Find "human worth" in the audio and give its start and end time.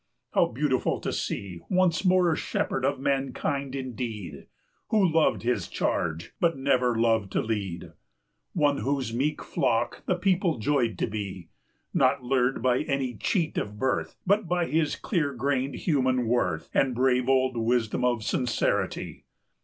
15.75-16.71